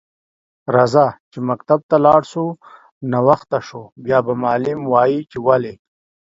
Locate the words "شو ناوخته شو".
2.31-3.81